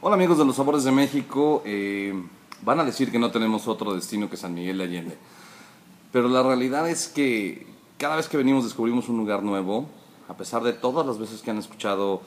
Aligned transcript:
Hola 0.00 0.14
amigos 0.14 0.38
de 0.38 0.44
los 0.44 0.54
Sabores 0.54 0.84
de 0.84 0.92
México, 0.92 1.60
eh, 1.64 2.14
van 2.62 2.78
a 2.78 2.84
decir 2.84 3.10
que 3.10 3.18
no 3.18 3.32
tenemos 3.32 3.66
otro 3.66 3.94
destino 3.94 4.30
que 4.30 4.36
San 4.36 4.54
Miguel 4.54 4.78
de 4.78 4.84
Allende, 4.84 5.18
pero 6.12 6.28
la 6.28 6.40
realidad 6.40 6.88
es 6.88 7.08
que 7.08 7.66
cada 7.98 8.14
vez 8.14 8.28
que 8.28 8.36
venimos 8.36 8.62
descubrimos 8.62 9.08
un 9.08 9.16
lugar 9.16 9.42
nuevo, 9.42 9.88
a 10.28 10.36
pesar 10.36 10.62
de 10.62 10.72
todas 10.72 11.04
las 11.04 11.18
veces 11.18 11.42
que 11.42 11.50
han 11.50 11.58
escuchado 11.58 12.22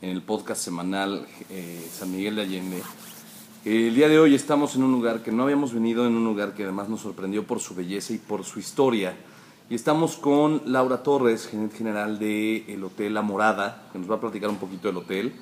en 0.00 0.10
el 0.10 0.20
podcast 0.20 0.64
semanal 0.64 1.24
eh, 1.48 1.88
San 1.92 2.10
Miguel 2.10 2.34
de 2.34 2.42
Allende. 2.42 2.82
El 3.64 3.94
día 3.94 4.08
de 4.08 4.18
hoy 4.18 4.34
estamos 4.34 4.74
en 4.74 4.82
un 4.82 4.90
lugar 4.90 5.22
que 5.22 5.30
no 5.30 5.44
habíamos 5.44 5.72
venido, 5.72 6.08
en 6.08 6.16
un 6.16 6.24
lugar 6.24 6.54
que 6.54 6.64
además 6.64 6.88
nos 6.88 7.02
sorprendió 7.02 7.46
por 7.46 7.60
su 7.60 7.76
belleza 7.76 8.14
y 8.14 8.18
por 8.18 8.42
su 8.42 8.58
historia. 8.58 9.16
Y 9.70 9.76
estamos 9.76 10.16
con 10.16 10.60
Laura 10.66 11.04
Torres, 11.04 11.46
gerente 11.46 11.76
general 11.76 12.18
del 12.18 12.64
el 12.66 12.82
Hotel 12.82 13.14
La 13.14 13.22
Morada, 13.22 13.88
que 13.92 14.00
nos 14.00 14.10
va 14.10 14.16
a 14.16 14.20
platicar 14.20 14.50
un 14.50 14.56
poquito 14.56 14.88
del 14.88 14.96
hotel. 14.96 15.32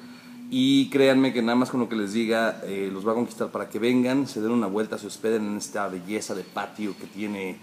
Y 0.53 0.91
créanme 0.91 1.33
que 1.33 1.43
nada 1.43 1.55
más 1.57 1.71
con 1.71 1.79
lo 1.81 1.89
que 1.89 1.95
les 1.95 2.13
diga 2.13 2.61
eh, 2.65 2.91
los 2.93 3.07
va 3.07 3.13
a 3.13 3.15
conquistar 3.15 3.49
para 3.51 3.69
que 3.69 3.79
vengan, 3.79 4.27
se 4.27 4.41
den 4.41 4.51
una 4.51 4.67
vuelta, 4.67 4.99
se 4.99 5.07
hospeden 5.07 5.47
en 5.47 5.57
esta 5.57 5.87
belleza 5.87 6.35
de 6.35 6.43
patio 6.43 6.97
que 6.99 7.07
tiene 7.07 7.57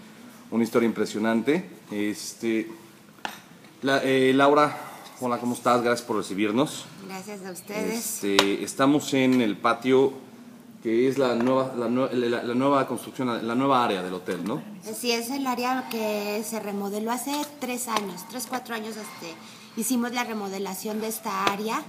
una 0.50 0.64
historia 0.64 0.86
impresionante. 0.86 1.68
Este, 1.90 2.70
la, 3.82 4.02
eh, 4.02 4.32
Laura, 4.34 4.74
hola, 5.20 5.38
¿cómo 5.38 5.52
estás? 5.54 5.82
Gracias 5.82 6.06
por 6.06 6.16
recibirnos. 6.16 6.86
Gracias 7.06 7.44
a 7.44 7.50
ustedes. 7.52 8.22
Este, 8.24 8.64
estamos 8.64 9.12
en 9.12 9.42
el 9.42 9.56
patio 9.58 10.14
que 10.82 11.08
es 11.08 11.18
la 11.18 11.34
nueva, 11.34 11.74
la, 11.76 11.88
la- 11.90 12.42
la 12.44 12.54
nueva 12.54 12.86
construcción, 12.86 13.46
la 13.46 13.54
nueva 13.54 13.84
área 13.84 14.02
del 14.02 14.14
hotel, 14.14 14.44
¿no? 14.44 14.62
Sí, 14.98 15.10
es 15.10 15.28
el 15.30 15.46
área 15.46 15.88
que 15.90 16.42
se 16.48 16.58
remodeló 16.60 17.10
hace 17.10 17.32
tres 17.60 17.88
años, 17.88 18.24
tres, 18.30 18.46
cuatro 18.48 18.74
años. 18.76 18.96
Este, 18.96 19.34
hicimos 19.76 20.12
la 20.12 20.24
remodelación 20.24 21.00
de 21.02 21.08
esta 21.08 21.44
área. 21.46 21.82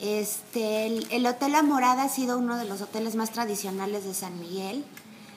Este, 0.00 0.86
el, 0.86 1.06
el 1.10 1.26
Hotel 1.26 1.52
La 1.52 1.62
Morada 1.62 2.04
ha 2.04 2.08
sido 2.08 2.38
uno 2.38 2.56
de 2.56 2.64
los 2.64 2.80
hoteles 2.80 3.14
más 3.14 3.30
tradicionales 3.30 4.04
de 4.04 4.14
San 4.14 4.38
Miguel. 4.38 4.84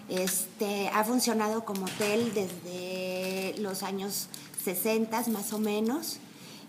Este, 0.09 0.89
ha 0.89 1.03
funcionado 1.03 1.63
como 1.63 1.85
hotel 1.85 2.33
desde 2.33 3.55
los 3.59 3.81
años 3.81 4.27
60 4.63 5.23
más 5.29 5.53
o 5.53 5.59
menos. 5.59 6.17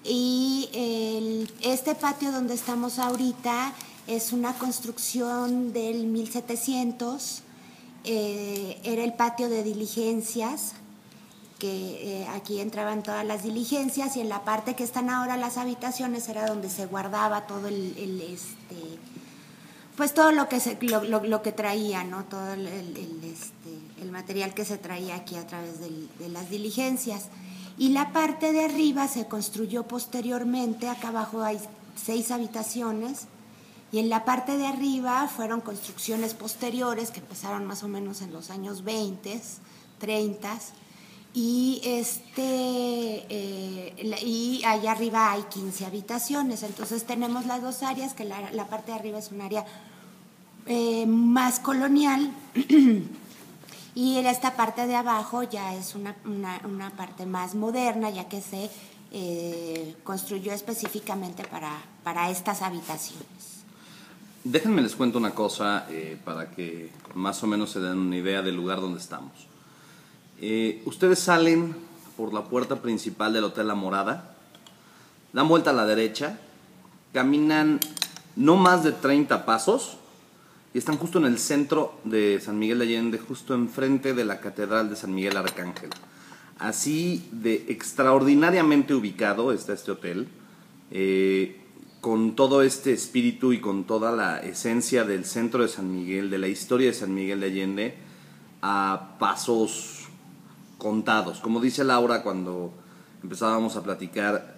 Y 0.04 0.68
este 1.62 1.94
patio 1.94 2.32
donde 2.32 2.54
estamos 2.54 2.98
ahorita 2.98 3.72
es 4.06 4.32
una 4.32 4.54
construcción 4.54 5.72
del 5.72 6.06
1700. 6.06 7.42
eh, 8.04 8.80
era 8.82 9.04
el 9.04 9.14
patio 9.14 9.48
de 9.48 9.62
diligencias, 9.62 10.72
que 11.62 12.22
eh, 12.22 12.26
aquí 12.26 12.58
entraban 12.58 13.04
todas 13.04 13.24
las 13.24 13.44
diligencias 13.44 14.16
y 14.16 14.20
en 14.20 14.28
la 14.28 14.42
parte 14.44 14.74
que 14.74 14.82
están 14.82 15.08
ahora 15.08 15.36
las 15.36 15.58
habitaciones 15.58 16.28
era 16.28 16.48
donde 16.48 16.68
se 16.68 16.86
guardaba 16.86 17.46
todo 17.46 17.68
el, 17.68 18.20
este 18.20 18.98
pues 19.96 20.12
todo 20.12 20.32
lo 20.32 20.48
que 20.48 20.58
se, 20.58 20.76
lo, 20.82 21.04
lo- 21.04 21.42
que 21.42 21.52
traía 21.52 22.02
no 22.02 22.24
todo 22.24 22.52
el, 22.54 22.66
este, 22.66 24.02
el 24.02 24.10
material 24.10 24.54
que 24.54 24.64
se 24.64 24.76
traía 24.76 25.14
aquí 25.14 25.36
a 25.36 25.46
través 25.46 25.74
de 25.78 26.28
las 26.30 26.50
diligencias. 26.50 27.26
Y 27.78 27.90
la 27.90 28.12
parte 28.12 28.52
de 28.52 28.64
arriba 28.64 29.06
se 29.06 29.26
construyó 29.28 29.84
posteriormente 29.84 30.88
acá 30.88 31.08
abajo 31.08 31.42
hay 31.44 31.60
seis 31.94 32.32
habitaciones 32.32 33.26
y 33.92 34.00
en 34.00 34.08
la 34.08 34.24
parte 34.24 34.56
de 34.56 34.66
arriba 34.66 35.28
fueron 35.28 35.60
construcciones 35.60 36.34
posteriores 36.34 37.12
que 37.12 37.20
empezaron 37.20 37.66
más 37.66 37.84
o 37.84 37.88
menos 37.88 38.20
en 38.20 38.32
los 38.32 38.50
años 38.50 38.82
20, 38.82 39.40
30 40.00 40.58
y 41.34 41.80
este 41.84 42.42
eh, 43.28 44.18
y 44.24 44.62
allá 44.64 44.92
arriba 44.92 45.32
hay 45.32 45.42
15 45.44 45.86
habitaciones. 45.86 46.62
Entonces 46.62 47.04
tenemos 47.04 47.46
las 47.46 47.62
dos 47.62 47.82
áreas, 47.82 48.12
que 48.14 48.24
la, 48.24 48.66
parte 48.68 48.92
de 48.92 48.98
arriba 48.98 49.18
es 49.18 49.30
un 49.32 49.40
área 49.40 49.64
eh, 50.66 51.06
más 51.06 51.58
colonial 51.60 52.30
y 53.94 54.16
en 54.18 54.26
esta 54.26 54.56
parte 54.56 54.86
de 54.86 54.94
abajo 54.94 55.42
ya 55.42 55.74
es 55.74 55.94
una, 55.94 56.16
una- 56.24 56.60
una 56.64 56.90
parte 56.90 57.26
más 57.26 57.54
moderna, 57.54 58.10
ya 58.10 58.28
que 58.28 58.40
se 58.40 58.70
eh, 59.10 59.96
construyó 60.04 60.52
específicamente 60.52 61.44
para, 61.44 61.78
para 62.04 62.30
estas 62.30 62.62
habitaciones. 62.62 63.26
Déjenme 64.44 64.82
les 64.82 64.96
cuento 64.96 65.18
una 65.18 65.30
cosa 65.34 65.86
eh, 65.90 66.18
para 66.24 66.50
que 66.50 66.90
más 67.14 67.42
o 67.42 67.46
menos 67.46 67.70
se 67.70 67.80
den 67.80 67.98
una 67.98 68.16
idea 68.16 68.42
del 68.42 68.56
lugar 68.56 68.80
donde 68.80 68.98
estamos. 69.00 69.32
Eh, 70.44 70.82
ustedes 70.86 71.20
salen 71.20 71.72
por 72.16 72.34
la 72.34 72.42
puerta 72.42 72.82
principal 72.82 73.32
del 73.32 73.44
Hotel 73.44 73.68
La 73.68 73.76
Morada, 73.76 74.34
dan 75.32 75.46
vuelta 75.46 75.70
a 75.70 75.72
la 75.72 75.86
derecha, 75.86 76.40
caminan 77.12 77.78
no 78.34 78.56
más 78.56 78.82
de 78.82 78.90
30 78.90 79.46
pasos 79.46 79.98
y 80.74 80.78
están 80.78 80.96
justo 80.96 81.20
en 81.20 81.26
el 81.26 81.38
centro 81.38 81.94
de 82.02 82.40
San 82.40 82.58
Miguel 82.58 82.80
de 82.80 82.86
Allende, 82.86 83.18
justo 83.18 83.54
enfrente 83.54 84.14
de 84.14 84.24
la 84.24 84.40
Catedral 84.40 84.90
de 84.90 84.96
San 84.96 85.14
Miguel 85.14 85.36
Arcángel. 85.36 85.90
Así 86.58 87.28
de 87.30 87.66
extraordinariamente 87.68 88.94
ubicado 88.94 89.52
está 89.52 89.74
este 89.74 89.92
hotel. 89.92 90.26
Eh, 90.90 91.60
con 92.00 92.34
todo 92.34 92.62
este 92.62 92.92
espíritu 92.92 93.52
y 93.52 93.60
con 93.60 93.84
toda 93.84 94.10
la 94.10 94.40
esencia 94.40 95.04
del 95.04 95.24
centro 95.24 95.62
de 95.62 95.68
San 95.68 95.94
Miguel, 95.94 96.30
de 96.30 96.38
la 96.38 96.48
historia 96.48 96.88
de 96.88 96.94
San 96.94 97.14
Miguel 97.14 97.38
de 97.38 97.46
Allende, 97.46 97.94
a 98.60 99.16
pasos 99.20 100.01
contados. 100.82 101.38
Como 101.38 101.60
dice 101.60 101.84
Laura 101.84 102.24
cuando 102.24 102.72
empezábamos 103.22 103.76
a 103.76 103.84
platicar, 103.84 104.56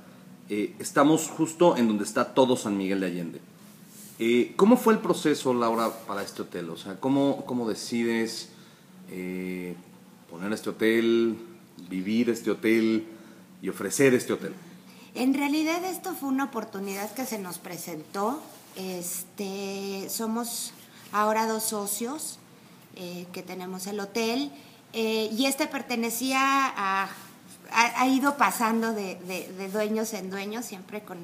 eh, 0.49 0.75
estamos 0.79 1.29
justo 1.29 1.77
en 1.77 1.87
donde 1.87 2.05
está 2.05 2.33
todo 2.33 2.57
San 2.57 2.79
Miguel 2.79 3.01
de 3.01 3.07
Allende. 3.07 3.41
Eh, 4.19 4.55
¿Cómo 4.57 4.79
fue 4.79 4.95
el 4.95 5.01
proceso, 5.01 5.53
Laura, 5.53 5.91
para 6.07 6.23
este 6.23 6.41
hotel? 6.41 6.71
O 6.71 6.79
sea, 6.79 6.99
¿cómo, 6.99 7.45
cómo 7.45 7.69
decides 7.69 8.49
eh, 9.11 9.75
poner 10.31 10.51
este 10.55 10.71
hotel, 10.71 11.37
vivir 11.91 12.31
este 12.31 12.51
hotel 12.51 13.07
y 13.61 13.69
ofrecer 13.69 14.15
este 14.15 14.33
hotel? 14.33 14.55
En 15.15 15.35
realidad 15.35 15.85
esto 15.85 16.15
fue 16.15 16.31
una 16.31 16.45
oportunidad 16.45 17.13
que 17.13 17.27
se 17.27 17.39
nos 17.39 17.59
presentó. 17.59 18.43
Este, 18.77 20.09
somos 20.09 20.73
ahora 21.13 21.47
dos 21.47 21.65
socios 21.65 22.39
que 23.33 23.43
tenemos 23.43 23.89
el 23.89 23.99
hotel 23.99 24.53
eh, 24.97 25.29
y 25.37 25.47
este 25.47 25.67
pertenecía 25.67 26.41
a, 26.41 27.09
ha, 27.73 28.07
ido 28.07 28.37
pasando 28.37 28.93
de, 28.93 29.19
dueños 29.73 30.13
en 30.15 30.31
dueños, 30.31 30.65
siempre 30.65 31.03
con, 31.03 31.19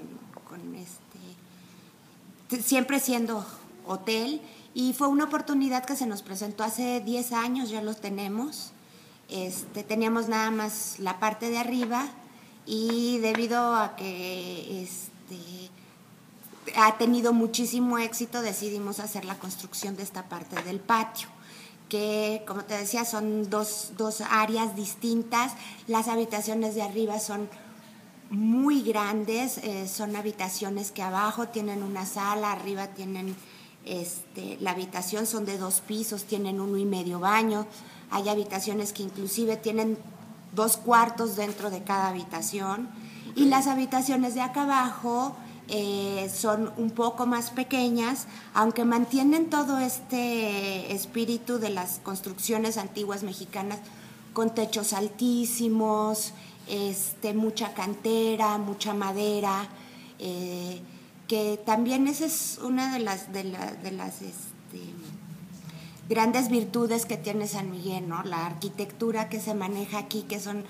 este, 0.74 2.62
siempre 2.62 2.98
siendo 2.98 3.46
hotel 3.86 4.42
y 4.74 4.92
fue 4.92 5.06
una 5.06 5.24
oportunidad 5.24 5.84
que 5.84 5.94
se 5.94 6.06
nos 6.06 6.22
presentó 6.22 6.64
hace 6.64 7.00
10 7.00 7.32
años, 7.32 7.70
ya 7.70 7.80
lo 7.80 7.94
tenemos. 7.94 8.72
Este, 9.28 9.84
teníamos 9.84 10.28
nada 10.28 10.50
más 10.50 10.98
la 10.98 11.20
parte 11.20 11.48
de 11.50 11.58
arriba 11.58 12.08
y 12.66 13.18
debido 13.18 13.76
a 13.76 13.94
que 13.94 14.82
este, 14.82 15.70
ha 16.76 16.98
tenido 16.98 17.32
muchísimo 17.32 17.98
éxito 17.98 18.42
decidimos 18.42 18.98
hacer 18.98 19.24
la 19.24 19.38
construcción 19.38 19.94
de 19.96 20.02
esta 20.02 20.28
parte 20.28 20.60
del 20.64 20.80
patio 20.80 21.28
que 21.90 22.42
como 22.46 22.64
te 22.64 22.78
decía 22.78 23.04
son 23.04 23.50
dos, 23.50 23.92
dos 23.98 24.22
áreas 24.22 24.74
distintas. 24.74 25.52
Las 25.86 26.08
habitaciones 26.08 26.74
de 26.74 26.82
arriba 26.82 27.18
son 27.18 27.50
muy 28.30 28.82
grandes, 28.82 29.58
eh, 29.58 29.86
son 29.88 30.16
habitaciones 30.16 30.92
que 30.92 31.02
abajo 31.02 31.48
tienen 31.48 31.82
una 31.82 32.06
sala, 32.06 32.52
arriba 32.52 32.86
tienen 32.86 33.36
este, 33.84 34.56
la 34.60 34.70
habitación, 34.70 35.26
son 35.26 35.44
de 35.44 35.58
dos 35.58 35.80
pisos, 35.80 36.24
tienen 36.24 36.60
uno 36.60 36.78
y 36.78 36.84
medio 36.84 37.18
baño, 37.18 37.66
hay 38.10 38.28
habitaciones 38.28 38.92
que 38.92 39.02
inclusive 39.02 39.56
tienen 39.56 39.98
dos 40.52 40.76
cuartos 40.76 41.36
dentro 41.36 41.70
de 41.70 41.82
cada 41.82 42.08
habitación. 42.08 42.88
Y 43.34 43.46
las 43.46 43.66
habitaciones 43.66 44.34
de 44.34 44.40
acá 44.40 44.62
abajo 44.62 45.36
eh, 45.70 46.30
son 46.34 46.72
un 46.76 46.90
poco 46.90 47.26
más 47.26 47.50
pequeñas, 47.50 48.26
aunque 48.54 48.84
mantienen 48.84 49.48
todo 49.50 49.78
este 49.78 50.92
espíritu 50.92 51.58
de 51.58 51.70
las 51.70 52.00
construcciones 52.02 52.76
antiguas 52.76 53.22
mexicanas 53.22 53.78
con 54.32 54.54
techos 54.54 54.92
altísimos, 54.92 56.32
este, 56.68 57.34
mucha 57.34 57.72
cantera, 57.74 58.58
mucha 58.58 58.94
madera. 58.94 59.68
eh, 60.18 60.80
que 61.30 61.60
también 61.64 62.08
esa 62.08 62.26
es 62.26 62.58
una 62.60 62.92
de 62.92 62.98
las, 62.98 63.32
de, 63.32 63.44
de 63.44 63.92
las 63.92 64.20
este, 64.20 64.80
grandes 66.08 66.48
virtudes 66.48 67.06
que 67.06 67.16
tiene 67.16 67.46
San 67.46 67.70
Miguel, 67.70 68.08
¿no? 68.08 68.24
La 68.24 68.46
arquitectura 68.46 69.28
que 69.28 69.38
se 69.38 69.54
maneja 69.54 69.98
aquí, 69.98 70.22
que 70.22 70.40
son 70.40 70.64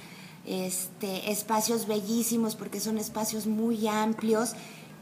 este, 0.44 1.32
espacios 1.32 1.86
bellísimos, 1.86 2.56
porque 2.56 2.78
son 2.78 2.98
espacios 2.98 3.46
muy 3.46 3.88
amplios. 3.88 4.52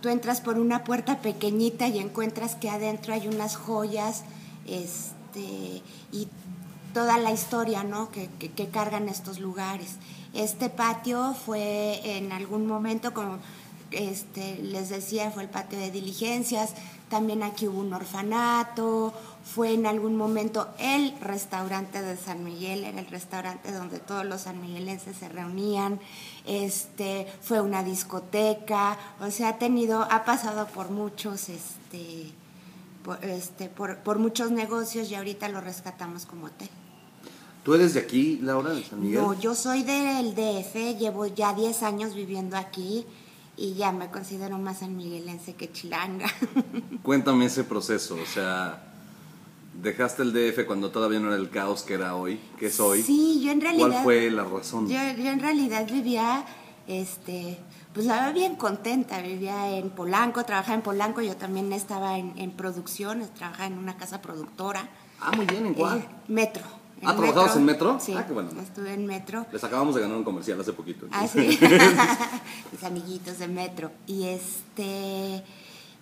Tú 0.01 0.09
entras 0.09 0.41
por 0.41 0.59
una 0.59 0.85
puerta 0.85 1.19
pequeñita 1.19 1.89
y 1.89 1.99
encuentras 1.99 2.55
que 2.55 2.71
adentro 2.71 3.15
hay 3.15 3.29
unas 3.29 3.57
joyas 3.57 4.25
este, 4.67 5.83
y 6.13 6.29
toda 6.95 7.19
la 7.19 7.33
historia 7.33 7.83
¿no? 7.85 8.11
que, 8.11 8.29
que 8.29 8.69
cargan 8.69 9.09
estos 9.09 9.41
lugares. 9.41 9.97
Este 10.35 10.69
patio 10.69 11.35
fue 11.35 12.17
en 12.17 12.33
algún 12.33 12.67
momento, 12.67 13.13
como 13.15 13.39
este, 13.91 14.59
les 14.59 14.89
decía, 14.89 15.31
fue 15.31 15.43
el 15.43 15.49
patio 15.49 15.79
de 15.79 15.91
diligencias, 15.91 16.75
también 17.09 17.43
aquí 17.43 17.67
hubo 17.69 17.81
un 17.81 17.93
orfanato, 17.93 19.13
fue 19.45 19.73
en 19.73 19.87
algún 19.87 20.17
momento 20.17 20.69
el 20.79 21.15
restaurante 21.21 22.03
de 22.03 22.17
San 22.17 22.45
Miguel, 22.45 22.85
era 22.85 23.01
el 23.01 23.07
restaurante 23.07 23.73
donde 23.73 23.99
todos 23.99 24.25
los 24.25 24.43
sanmiguelenses 24.43 25.17
se 25.17 25.29
reunían, 25.29 26.01
este, 26.47 27.27
fue 27.41 27.61
una 27.61 27.83
discoteca, 27.83 28.99
o 29.21 29.31
sea, 29.31 29.51
ha 29.51 29.59
tenido, 29.59 30.07
ha 30.11 30.25
pasado 30.25 30.67
por 30.67 30.91
muchos, 30.91 31.49
este, 31.49 32.31
por, 33.03 33.25
este, 33.25 33.69
por, 33.69 34.19
muchos 34.19 34.51
negocios 34.51 35.11
y 35.11 35.15
ahorita 35.15 35.49
lo 35.49 35.61
rescatamos 35.61 36.27
como 36.27 36.47
hotel. 36.47 36.69
¿Tú 37.65 37.75
eres 37.75 37.95
de 37.95 38.01
aquí, 38.01 38.39
Laura, 38.43 38.71
de 38.71 38.85
San 38.85 39.01
Miguel? 39.01 39.21
No, 39.21 39.39
yo 39.39 39.55
soy 39.55 39.83
del 39.83 40.35
DF, 40.35 40.99
llevo 40.99 41.27
ya 41.27 41.53
10 41.55 41.83
años 41.83 42.15
viviendo 42.15 42.57
aquí 42.57 43.07
y 43.59 43.75
ya 43.75 43.91
me 43.91 44.09
considero 44.11 44.57
más 44.59 44.79
sanmiguelense 44.79 45.55
que 45.55 45.71
chilanga. 45.73 46.27
Cuéntame 47.03 47.47
ese 47.47 47.65
proceso, 47.65 48.15
o 48.15 48.27
sea, 48.27 48.85
dejaste 49.83 50.23
el 50.23 50.33
DF 50.33 50.65
cuando 50.65 50.91
todavía 50.91 51.19
no 51.19 51.29
era 51.29 51.37
el 51.37 51.51
caos 51.51 51.83
que 51.83 51.95
era 51.95 52.15
hoy, 52.15 52.39
que 52.59 52.67
es 52.67 52.79
hoy. 52.79 53.03
Sí, 53.03 53.43
yo 53.43 53.51
en 53.51 53.61
realidad. 53.61 53.89
¿Cuál 53.89 54.03
fue 54.05 54.31
la 54.31 54.45
razón? 54.45 54.89
Yo, 54.89 54.97
en 54.99 55.41
realidad 55.41 55.87
vivía, 55.91 56.45
este, 56.87 57.59
pues 57.93 58.07
la 58.07 58.31
bien 58.31 58.55
contenta, 58.55 59.21
vivía 59.21 59.77
en 59.77 59.91
Polanco, 59.91 60.45
trabajaba 60.45 60.75
en 60.75 60.83
Polanco, 60.83 61.21
yo 61.21 61.37
también 61.37 61.73
estaba 61.73 62.17
en, 62.17 62.35
en 62.39 62.53
producción, 62.53 63.29
trabajaba 63.37 63.67
en 63.67 63.79
una 63.79 63.97
casa 63.97 64.23
productora. 64.23 64.89
Ah, 65.21 65.33
muy 65.35 65.47
bien, 65.47 65.67
¿en 65.67 65.75
cuál? 65.75 65.99
Eh, 65.99 66.09
metro. 66.29 66.78
¿Ah, 67.05 67.15
trabajabas 67.15 67.57
en 67.57 67.65
Metro? 67.65 67.99
Sí, 68.01 68.15
ah, 68.17 68.27
qué 68.27 68.33
bueno. 68.33 68.51
estuve 68.61 68.93
en 68.93 69.07
Metro. 69.07 69.47
Les 69.53 69.63
acabamos 69.63 69.95
de 69.95 70.01
ganar 70.01 70.17
un 70.17 70.25
comercial 70.25 70.61
hace 70.61 70.73
poquito. 70.73 71.07
Ah, 71.13 71.27
sí. 71.27 71.59
Mis 72.73 72.85
amiguitos 72.85 73.39
de 73.39 73.49
Metro. 73.49 73.91
Y 74.07 74.25
este... 74.25 75.45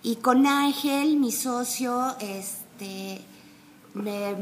Y 0.03 0.15
con 0.17 0.45
Ángel, 0.45 1.17
mi 1.17 1.31
socio, 1.31 2.15
este... 2.19 3.21
Me 3.93 4.35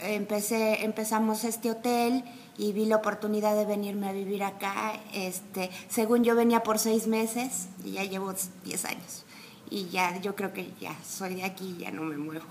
empecé, 0.00 0.84
empezamos 0.84 1.44
este 1.44 1.70
hotel 1.70 2.24
y 2.56 2.72
vi 2.72 2.86
la 2.86 2.96
oportunidad 2.96 3.56
de 3.56 3.64
venirme 3.64 4.08
a 4.08 4.12
vivir 4.12 4.44
acá. 4.44 5.00
Este, 5.12 5.70
según 5.88 6.24
yo 6.24 6.34
venía 6.34 6.62
por 6.62 6.78
seis 6.78 7.06
meses 7.06 7.68
y 7.84 7.92
ya 7.92 8.04
llevo 8.04 8.32
diez 8.64 8.84
años. 8.84 9.24
Y 9.70 9.88
ya, 9.88 10.20
yo 10.20 10.36
creo 10.36 10.52
que 10.52 10.72
ya 10.80 10.96
soy 11.04 11.34
de 11.34 11.44
aquí 11.44 11.76
ya 11.78 11.90
no 11.90 12.02
me 12.02 12.16
muevo. 12.16 12.46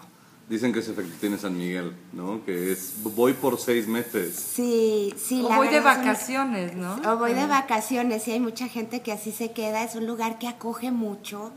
Dicen 0.50 0.74
que 0.74 0.80
ese 0.80 0.92
efecto 0.92 1.14
tiene 1.22 1.38
San 1.38 1.58
Miguel, 1.58 1.96
¿no? 2.12 2.44
Que 2.46 2.74
es 2.74 2.96
voy 3.02 3.34
por 3.34 3.60
seis 3.60 3.88
meses. 3.88 4.36
Sí, 4.36 5.14
sí. 5.18 5.42
O 5.42 5.56
voy 5.56 5.70
de 5.70 5.80
vacaciones, 5.80 6.76
¿no? 6.76 6.96
O 7.06 7.18
voy 7.18 7.34
de 7.34 7.48
vacaciones, 7.48 8.28
y 8.28 8.32
hay 8.32 8.40
mucha 8.40 8.68
gente 8.68 9.02
que 9.02 9.14
así 9.14 9.32
se 9.32 9.52
queda. 9.52 9.84
Es 9.84 9.96
un 9.96 10.06
lugar 10.06 10.40
que 10.40 10.48
acoge 10.48 10.92
mucho. 10.92 11.52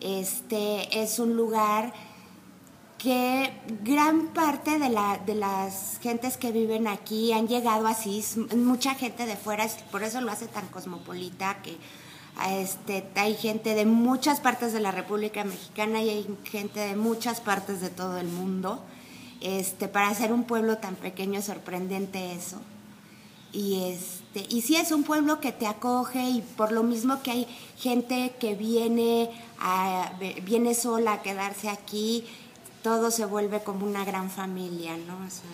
Este, 0.00 1.02
es 1.02 1.18
un 1.18 1.36
lugar 1.36 1.92
que 3.02 3.50
gran 3.82 4.28
parte 4.28 4.78
de, 4.78 4.90
la, 4.90 5.18
de 5.18 5.34
las 5.34 5.98
gentes 6.02 6.36
que 6.36 6.52
viven 6.52 6.86
aquí 6.86 7.32
han 7.32 7.48
llegado 7.48 7.86
así, 7.86 8.22
mucha 8.54 8.94
gente 8.94 9.24
de 9.24 9.36
fuera, 9.36 9.66
por 9.90 10.02
eso 10.02 10.20
lo 10.20 10.30
hace 10.30 10.46
tan 10.46 10.66
cosmopolita, 10.68 11.62
que 11.62 11.78
este, 12.48 13.04
hay 13.16 13.34
gente 13.34 13.74
de 13.74 13.86
muchas 13.86 14.40
partes 14.40 14.72
de 14.72 14.80
la 14.80 14.90
República 14.90 15.44
Mexicana 15.44 16.02
y 16.02 16.10
hay 16.10 16.38
gente 16.44 16.80
de 16.80 16.96
muchas 16.96 17.40
partes 17.40 17.80
de 17.80 17.90
todo 17.90 18.18
el 18.18 18.28
mundo. 18.28 18.82
Este, 19.40 19.88
para 19.88 20.14
ser 20.14 20.32
un 20.32 20.44
pueblo 20.44 20.78
tan 20.78 20.96
pequeño 20.96 21.38
es 21.38 21.46
sorprendente 21.46 22.32
eso. 22.32 22.60
Y, 23.52 23.82
este, 23.84 24.46
y 24.48 24.62
sí 24.62 24.76
es 24.76 24.92
un 24.92 25.02
pueblo 25.02 25.40
que 25.40 25.50
te 25.50 25.66
acoge 25.66 26.22
y 26.22 26.40
por 26.56 26.70
lo 26.70 26.82
mismo 26.82 27.20
que 27.22 27.32
hay 27.32 27.46
gente 27.76 28.34
que 28.38 28.54
viene, 28.54 29.30
a, 29.58 30.12
viene 30.44 30.74
sola 30.74 31.14
a 31.14 31.22
quedarse 31.22 31.68
aquí, 31.68 32.24
todo 32.82 33.10
se 33.10 33.24
vuelve 33.24 33.62
como 33.62 33.86
una 33.86 34.04
gran 34.04 34.30
familia, 34.30 34.96
¿no? 34.96 35.14
O 35.26 35.30
sea, 35.30 35.50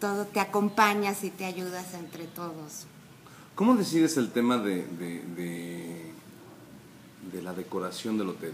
todo 0.00 0.24
te 0.24 0.40
acompañas 0.40 1.22
y 1.24 1.30
te 1.30 1.44
ayudas 1.44 1.94
entre 1.94 2.24
todos. 2.24 2.86
¿Cómo 3.54 3.76
decides 3.76 4.16
el 4.16 4.30
tema 4.30 4.56
de, 4.56 4.86
de, 4.96 6.12
la 7.42 7.52
decoración 7.52 8.16
del 8.16 8.30
hotel, 8.30 8.52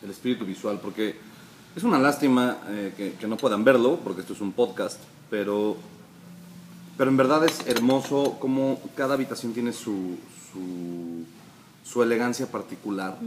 del, 0.00 0.10
espíritu 0.10 0.44
visual? 0.44 0.78
Porque 0.80 1.16
es 1.74 1.82
una 1.82 1.98
lástima 1.98 2.58
eh, 2.68 3.16
que, 3.18 3.26
no 3.26 3.36
puedan 3.36 3.64
verlo, 3.64 3.98
porque 4.04 4.20
esto 4.20 4.34
es 4.34 4.40
un 4.40 4.52
podcast, 4.52 5.00
pero, 5.30 5.76
pero 6.96 7.10
en 7.10 7.16
verdad 7.16 7.44
es 7.44 7.66
hermoso 7.66 8.36
cómo 8.38 8.80
cada 8.94 9.14
habitación 9.14 9.52
tiene 9.52 9.72
su, 9.72 10.16
su, 11.84 12.02
elegancia 12.02 12.46
particular. 12.46 13.18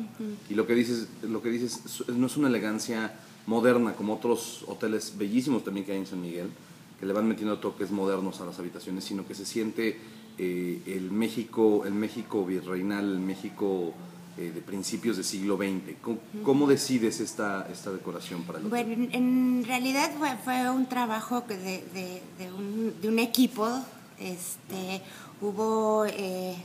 Y 0.49 0.53
lo 0.53 0.65
que, 0.65 0.73
dices, 0.73 1.09
lo 1.21 1.41
que 1.41 1.49
dices 1.49 1.81
no 2.07 2.27
es 2.27 2.37
una 2.37 2.47
elegancia 2.47 3.13
moderna 3.45 3.91
como 3.93 4.13
otros 4.13 4.63
hoteles 4.67 5.17
bellísimos 5.17 5.65
también 5.65 5.85
que 5.85 5.91
hay 5.91 5.97
en 5.97 6.05
San 6.05 6.21
Miguel, 6.21 6.49
que 6.97 7.05
le 7.05 7.11
van 7.11 7.27
metiendo 7.27 7.59
toques 7.59 7.91
modernos 7.91 8.39
a 8.39 8.45
las 8.45 8.57
habitaciones, 8.57 9.03
sino 9.03 9.27
que 9.27 9.35
se 9.35 9.45
siente 9.45 9.99
eh, 10.39 10.81
el, 10.85 11.09
México, 11.11 11.83
el 11.85 11.93
México 11.93 12.45
virreinal, 12.45 13.11
el 13.11 13.19
México 13.19 13.93
eh, 14.37 14.51
de 14.53 14.61
principios 14.61 15.15
del 15.15 15.25
siglo 15.25 15.57
XX. 15.57 15.95
¿Cómo, 16.43 16.67
decides 16.67 17.19
esta, 17.21 17.67
esta 17.71 17.91
decoración 17.91 18.43
para 18.43 18.59
el 18.59 18.65
Bueno, 18.65 19.07
en 19.11 19.63
realidad 19.65 20.11
fue, 20.43 20.69
un 20.69 20.85
trabajo 20.85 21.41
de, 21.41 21.83
de, 22.37 22.51
un, 22.51 22.93
de, 23.01 23.07
un, 23.07 23.17
equipo. 23.17 23.67
Este, 24.19 25.01
hubo 25.41 26.05
eh, 26.05 26.55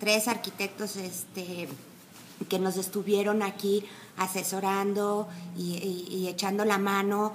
tres 0.00 0.26
arquitectos 0.26 0.96
este, 0.96 1.68
que 2.48 2.58
nos 2.58 2.76
estuvieron 2.76 3.44
aquí 3.44 3.84
asesorando 4.16 5.28
y, 5.56 6.26
echando 6.26 6.64
la 6.64 6.78
mano. 6.78 7.30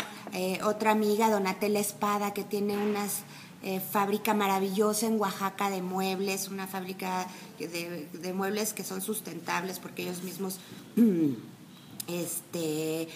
otra 0.66 0.92
amiga, 0.92 1.30
Donatella 1.30 1.80
Espada, 1.80 2.34
que 2.34 2.44
tiene 2.44 2.78
unas 2.78 3.24
eh, 3.68 3.80
fábrica 3.80 4.36
maravillosa 4.36 5.08
en 5.08 5.20
Oaxaca 5.20 5.72
de 5.72 5.82
muebles, 5.82 6.50
una 6.50 6.68
fábrica 6.68 7.26
de, 7.58 8.32
muebles 8.32 8.74
que 8.74 8.84
son 8.84 9.02
sustentables 9.02 9.80
porque 9.80 10.04
ellos 10.04 10.22
mismos 10.22 10.60
este, 12.08 13.02
eh, 13.02 13.10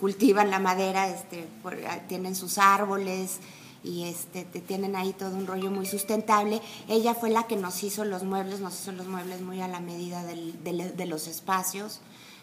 cultivan 0.00 0.50
la 0.50 0.58
madera, 0.58 1.08
este, 1.08 1.46
ah, 1.88 2.00
tienen 2.08 2.34
sus 2.34 2.58
árboles 2.58 3.38
y 3.84 4.06
este, 4.06 4.42
tienen 4.42 4.96
ahí 4.96 5.12
todo 5.12 5.36
un 5.36 5.46
rollo 5.46 5.70
muy 5.70 5.86
sustentable. 5.86 6.60
Ella 6.88 7.14
fue 7.14 7.30
la 7.30 7.44
que 7.44 7.54
nos 7.54 7.84
hizo 7.84 8.04
los 8.04 8.24
muebles, 8.24 8.58
nos 8.58 8.74
hizo 8.74 8.90
los 8.90 9.06
muebles 9.06 9.40
muy 9.40 9.60
a 9.60 9.68
la 9.68 9.78
medida 9.78 10.24
de 10.24 11.06
los 11.06 11.28
espacios. 11.28 12.00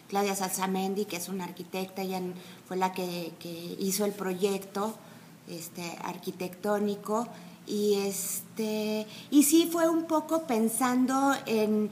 Claudia 0.07 0.34
Salzamendi, 0.34 1.03
que 1.03 1.17
es 1.17 1.27
una 1.27 1.43
arquitecta, 1.43 2.03
ella 2.03 2.22
fue 2.69 2.77
la 2.77 2.93
que 2.93 3.34
hizo 3.79 4.05
el 4.05 4.13
proyecto 4.13 4.98
este, 5.47 5.97
arquitectónico. 6.03 7.27
Y 7.65 7.95
este 7.95 9.05
y 9.29 9.43
sí 9.43 9.67
fue 9.69 9.89
un 9.89 10.05
poco 10.05 10.43
pensando 10.43 11.33
en 11.45 11.91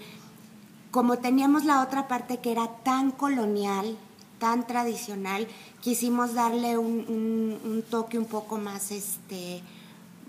como 0.89 1.17
teníamos 1.17 1.65
la 1.65 1.83
otra 1.83 2.07
parte 2.07 2.37
que 2.37 2.53
era 2.53 2.67
tan 2.83 3.11
colonial 3.11 3.97
tan 4.39 4.65
tradicional 4.65 5.47
quisimos 5.81 6.33
darle 6.33 6.77
un, 6.77 7.83
toque 7.89 8.17
un 8.17 8.23
poco 8.23 8.57
más 8.57 8.91
este 8.91 9.61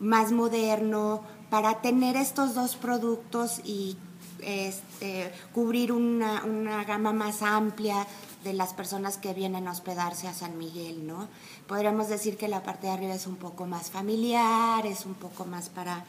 más 0.01 0.33
moderno 0.33 1.23
para 1.49 1.81
tener 1.81 2.17
estos 2.17 2.55
dos 2.55 2.75
productos 2.75 3.61
y 3.65 3.97
este, 4.41 5.33
cubrir 5.53 5.93
una, 5.93 6.45
una 6.45 6.85
gama 6.85 7.13
más 7.13 7.43
amplia 7.43 8.07
de 8.45 8.53
las 8.53 8.75
personas 8.75 9.19
que 9.19 9.35
vienen 9.35 9.67
a 9.67 9.73
hospedarse 9.73 10.29
a 10.29 10.35
San 10.35 10.57
Miguel, 10.57 11.07
¿no? 11.07 11.29
Podríamos 11.67 12.09
decir 12.09 12.37
que 12.37 12.49
la 12.49 12.63
parte 12.63 12.87
de 12.87 12.93
arriba 12.93 13.15
es 13.15 13.27
un 13.27 13.37
poco 13.37 13.67
más 13.67 13.91
familiar, 13.91 14.87
es 14.87 15.05
un 15.05 15.15
poco 15.15 15.45
más 15.47 15.69
para, 15.69 16.05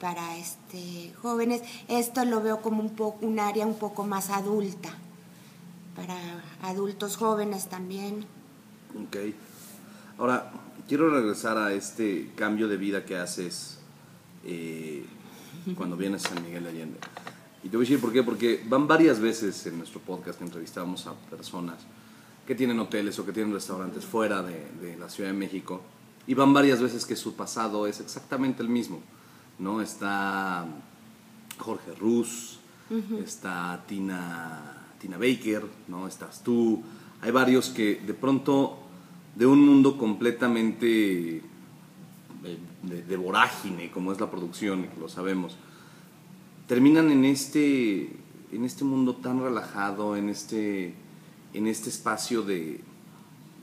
para 0.00 0.36
este, 0.36 1.12
jóvenes. 1.22 1.62
Esto 1.88 2.24
lo 2.24 2.42
veo 2.42 2.60
como 2.60 2.82
un, 2.82 2.90
poco, 2.90 3.24
un 3.24 3.38
área 3.38 3.66
un 3.66 3.78
poco 3.78 4.04
más 4.04 4.30
adulta, 4.30 4.90
para 5.94 6.16
adultos 6.62 7.16
jóvenes 7.16 7.68
también. 7.68 8.26
Ok. 9.06 9.16
Ahora, 10.18 10.50
quiero 10.88 11.08
regresar 11.08 11.56
a 11.56 11.72
este 11.72 12.32
cambio 12.34 12.66
de 12.66 12.76
vida 12.76 13.04
que 13.04 13.16
haces 13.16 13.78
eh, 14.44 15.04
cuando 15.76 15.96
vienes 15.96 16.24
a 16.24 16.30
San 16.30 16.42
Miguel 16.42 16.64
de 16.64 16.70
Allende. 16.70 16.98
Y 17.62 17.68
te 17.68 17.76
voy 17.76 17.84
a 17.84 17.88
decir 17.88 18.00
por 18.00 18.12
qué, 18.12 18.22
porque 18.22 18.64
van 18.68 18.86
varias 18.86 19.20
veces 19.20 19.66
en 19.66 19.78
nuestro 19.78 20.00
podcast 20.00 20.38
que 20.38 20.44
entrevistamos 20.44 21.06
a 21.06 21.14
personas 21.14 21.76
que 22.46 22.54
tienen 22.54 22.80
hoteles 22.80 23.18
o 23.18 23.26
que 23.26 23.32
tienen 23.32 23.52
restaurantes 23.52 24.04
fuera 24.04 24.42
de, 24.42 24.66
de 24.80 24.96
la 24.96 25.08
Ciudad 25.08 25.30
de 25.30 25.36
México 25.36 25.82
y 26.26 26.34
van 26.34 26.52
varias 26.52 26.80
veces 26.80 27.06
que 27.06 27.16
su 27.16 27.34
pasado 27.34 27.86
es 27.86 28.00
exactamente 28.00 28.62
el 28.62 28.68
mismo, 28.68 29.00
¿no? 29.58 29.80
Está 29.80 30.66
Jorge 31.58 31.94
Ruz, 31.94 32.58
está 33.22 33.82
Tina, 33.86 34.86
Tina 35.00 35.16
Baker, 35.16 35.64
¿no? 35.88 36.06
Estás 36.06 36.42
tú, 36.42 36.82
hay 37.20 37.30
varios 37.30 37.70
que 37.70 37.96
de 38.06 38.14
pronto 38.14 38.78
de 39.34 39.46
un 39.46 39.60
mundo 39.60 39.96
completamente 39.96 41.38
eh, 41.38 41.42
de, 42.82 43.02
de 43.02 43.16
vorágine, 43.16 43.90
como 43.90 44.12
es 44.12 44.20
la 44.20 44.30
producción, 44.30 44.86
lo 44.98 45.08
sabemos, 45.08 45.56
terminan 46.74 47.10
en 47.10 47.24
este, 47.24 48.02
en 48.52 48.64
este 48.64 48.84
mundo 48.84 49.16
tan 49.16 49.42
relajado, 49.42 50.14
en 50.16 50.28
este, 50.28 50.94
en 51.52 51.66
este 51.66 51.88
espacio 51.88 52.42
de, 52.42 52.78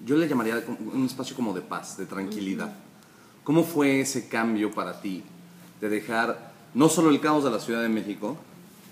yo 0.06 0.18
le 0.18 0.28
llamaría 0.28 0.62
un 0.94 1.06
espacio 1.06 1.34
como 1.34 1.54
de 1.54 1.62
paz, 1.62 1.98
de 1.98 2.06
tranquilidad. 2.06 2.76
¿Cómo 3.46 3.64
fue 3.64 4.02
ese 4.02 4.28
cambio 4.28 4.72
para 4.74 5.00
ti 5.00 5.24
de 5.80 5.88
dejar 5.88 6.52
no 6.74 6.90
solo 6.90 7.10
el 7.10 7.22
caos 7.22 7.46
de 7.46 7.50
la 7.50 7.60
Ciudad 7.62 7.82
de 7.82 7.88
México, 7.88 8.36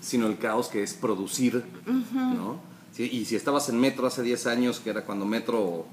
sino 0.00 0.26
el 0.28 0.38
caos 0.38 0.68
que 0.68 0.82
es 0.82 0.94
producir, 0.94 1.62
¿no? 2.14 2.58
Sí, 2.92 3.10
y 3.12 3.26
si 3.26 3.36
estabas 3.36 3.68
en 3.68 3.78
Metro 3.78 4.06
hace 4.06 4.22
10 4.22 4.46
años, 4.46 4.80
que 4.80 4.88
era 4.88 5.04
cuando 5.04 5.26
Metro 5.26 5.84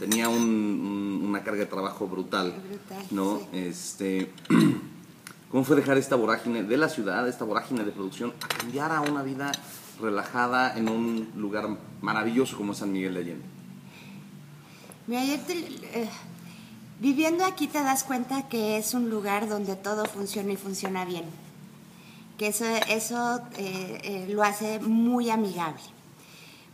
tenía 0.00 0.28
un- 0.28 0.42
un- 0.42 1.26
una 1.28 1.44
carga 1.44 1.60
de 1.60 1.66
trabajo 1.66 2.08
brutal, 2.08 2.52
Brutal, 2.68 3.06
¿no? 3.12 3.38
sí. 3.38 3.46
Este, 3.52 4.32
¿Cómo 5.52 5.64
fue 5.64 5.76
dejar 5.76 5.98
esta 5.98 6.16
vorágine 6.16 6.62
de 6.62 6.78
la 6.78 6.88
ciudad, 6.88 7.28
esta 7.28 7.44
vorágine 7.44 7.84
de 7.84 7.92
producción, 7.92 8.32
a 8.40 8.48
cambiar 8.48 8.90
a 8.90 9.02
una 9.02 9.22
vida 9.22 9.52
relajada 10.00 10.74
en 10.78 10.88
un 10.88 11.30
lugar 11.36 11.68
maravilloso 12.00 12.56
como 12.56 12.72
San 12.72 12.90
Miguel 12.90 13.12
de 13.12 13.20
Allende? 13.20 13.44
Eh, 15.08 16.08
viviendo 17.00 17.44
aquí 17.44 17.66
te 17.66 17.82
das 17.82 18.02
cuenta 18.02 18.48
que 18.48 18.78
es 18.78 18.94
un 18.94 19.10
lugar 19.10 19.46
donde 19.46 19.76
todo 19.76 20.06
funciona 20.06 20.52
y 20.52 20.56
funciona 20.56 21.04
bien. 21.04 21.24
Que 22.38 22.46
eso, 22.46 22.64
eso 22.88 23.42
eh, 23.58 24.00
eh, 24.04 24.26
lo 24.30 24.42
hace 24.44 24.80
muy 24.80 25.28
amigable. 25.28 25.82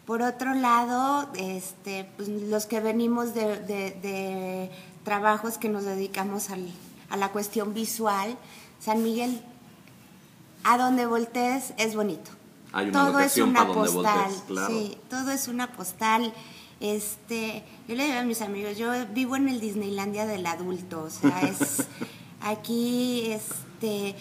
Por 0.07 0.23
otro 0.23 0.55
lado, 0.55 1.29
este, 1.35 2.09
pues, 2.17 2.29
los 2.29 2.67
que 2.67 2.79
venimos 2.79 3.35
de, 3.35 4.71
trabajos 5.03 5.59
que 5.59 5.69
nos 5.69 5.83
dedicamos 5.83 6.47
a 7.11 7.17
la 7.17 7.31
cuestión 7.31 7.75
visual, 7.75 8.39
San 8.81 9.03
Miguel, 9.03 9.41
a 10.65 10.79
donde 10.79 11.07
voltees 11.07 11.75
es 11.79 11.95
bonito. 11.95 12.31
Hay 12.73 12.89
una 12.89 13.05
todo 13.05 13.19
es 13.21 13.37
una 13.39 13.65
donde 13.65 13.75
postal, 13.75 14.21
voltees, 14.21 14.43
claro. 14.47 14.69
sí, 14.69 14.99
todo 15.09 15.31
es 15.31 15.49
una 15.49 15.73
postal. 15.73 16.33
Este, 16.81 17.65
yo 17.89 17.97
le 17.97 18.07
digo 18.07 18.19
a 18.19 18.23
mis 18.23 18.41
amigos, 18.41 18.77
yo 18.77 18.93
vivo 19.13 19.37
en 19.37 19.49
el 19.49 19.61
Disneylandia 19.61 20.27
del 20.27 20.47
adulto, 20.47 21.03
o 21.03 21.11
sea, 21.11 21.41
es 21.49 21.87
aquí 22.41 23.33
este 23.33 24.15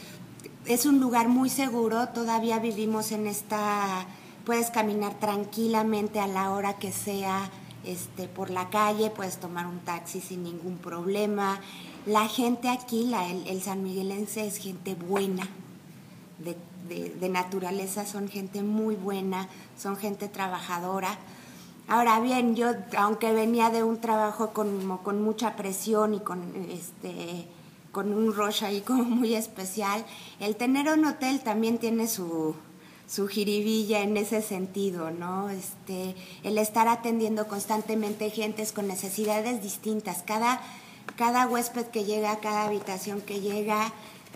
es 0.66 0.86
un 0.86 1.00
lugar 1.00 1.30
muy 1.30 1.50
seguro, 1.50 2.10
todavía 2.10 2.60
vivimos 2.60 3.12
en 3.12 3.28
esta 3.28 4.06
puedes 4.46 4.72
caminar 4.72 5.20
tranquilamente 5.20 6.20
a 6.22 6.28
la 6.28 6.52
hora 6.52 6.78
que 6.78 6.92
sea 6.92 7.50
este 7.84 8.28
por 8.28 8.50
la 8.50 8.70
calle, 8.70 9.10
puedes 9.10 9.38
tomar 9.38 9.68
un 9.68 9.80
taxi 9.80 10.22
sin 10.22 10.44
ningún 10.44 10.78
problema. 10.78 11.60
La 12.08 12.28
gente 12.30 12.70
aquí, 12.70 13.04
la, 13.06 13.30
el, 13.30 13.46
el 13.48 13.62
sanmiguelense 13.62 14.48
es 14.48 14.58
gente 14.58 14.96
buena, 14.96 15.48
de, 16.40 16.56
de- 17.20 17.30
naturaleza 17.30 18.06
son 18.06 18.30
gente 18.30 18.64
muy 18.64 18.96
buena, 18.96 19.50
son 19.78 19.98
gente 19.98 20.30
trabajadora. 20.30 21.18
Ahora 21.90 22.22
bien, 22.22 22.56
yo, 22.56 22.68
aunque 22.98 23.34
venía 23.34 23.70
de 23.72 23.84
un 23.84 24.00
trabajo 24.00 24.52
con, 24.54 24.98
con 25.00 25.22
mucha 25.22 25.58
presión 25.58 26.14
y 26.14 26.20
con, 26.22 26.40
este, 26.72 27.46
con 27.92 28.14
un 28.14 28.34
rush 28.34 28.64
ahí 28.64 28.80
como 28.82 29.04
muy 29.04 29.36
especial, 29.36 30.06
el 30.40 30.56
tener 30.56 30.88
un 30.88 31.04
hotel 31.04 31.42
también 31.42 31.78
tiene 31.78 32.08
su, 32.08 32.56
su 33.06 33.28
jiribilla 33.28 34.00
en 34.02 34.16
ese 34.16 34.42
sentido, 34.42 35.12
¿no? 35.12 35.50
Este, 35.50 36.16
el 36.44 36.58
estar 36.58 36.88
atendiendo 36.88 37.50
constantemente 37.50 38.30
gentes 38.30 38.72
con 38.72 38.88
necesidades 38.88 39.62
distintas. 39.62 40.24
Cada, 40.26 40.62
cada 41.18 41.46
huésped 41.48 41.88
que 41.88 42.06
llega, 42.06 42.40
cada 42.40 42.64
habitación 42.66 43.20
que 43.22 43.42
llega, 43.42 43.92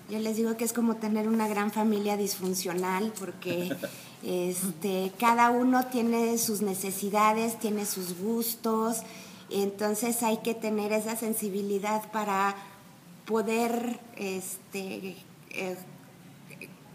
yo 0.09 0.19
les 0.19 0.35
digo 0.35 0.57
que 0.57 0.65
es 0.65 0.73
como 0.73 0.95
tener 0.97 1.29
una 1.29 1.47
gran 1.47 1.71
familia 1.71 2.17
disfuncional 2.17 3.13
porque 3.17 3.73
este, 4.23 5.13
cada 5.17 5.51
uno 5.51 5.85
tiene 5.85 6.37
sus 6.37 6.61
necesidades, 6.61 7.57
tiene 7.59 7.85
sus 7.85 8.17
gustos, 8.19 9.03
entonces 9.49 10.21
hay 10.23 10.37
que 10.37 10.53
tener 10.53 10.91
esa 10.91 11.15
sensibilidad 11.15 12.11
para 12.11 12.55
poder 13.25 13.99
este, 14.17 15.15
eh, 15.51 15.77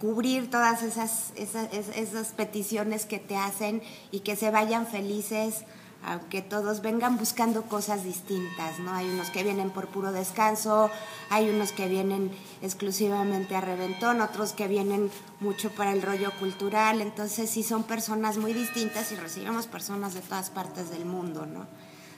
cubrir 0.00 0.50
todas 0.50 0.82
esas, 0.82 1.32
esas, 1.36 1.72
es- 1.72 1.96
esas 1.96 2.28
peticiones 2.28 3.06
que 3.06 3.18
te 3.18 3.36
hacen 3.36 3.82
y 4.10 4.20
que 4.20 4.36
se 4.36 4.50
vayan 4.50 4.86
felices, 4.86 5.64
aunque 6.06 6.40
todos 6.40 6.82
vengan 6.82 7.18
buscando 7.18 7.62
cosas 7.62 8.04
distintas, 8.04 8.78
¿no? 8.78 8.94
Hay 8.94 9.08
unos 9.08 9.30
que 9.30 9.42
vienen 9.42 9.70
por 9.70 9.88
puro 9.88 10.12
descanso, 10.12 10.88
hay 11.30 11.50
unos 11.50 11.72
que 11.72 11.88
vienen 11.88 12.30
exclusivamente 12.62 13.56
a 13.56 13.60
reventón, 13.60 14.20
otros 14.20 14.52
que 14.52 14.68
vienen 14.68 15.10
mucho 15.40 15.70
para 15.70 15.92
el 15.92 16.02
rollo 16.02 16.30
cultural, 16.38 17.00
entonces 17.00 17.50
sí 17.50 17.64
son 17.64 17.82
personas 17.82 18.38
muy 18.38 18.52
distintas 18.52 19.10
y 19.10 19.16
recibimos 19.16 19.66
personas 19.66 20.14
de 20.14 20.20
todas 20.20 20.48
partes 20.48 20.90
del 20.90 21.04
mundo, 21.04 21.44
¿no? 21.44 21.66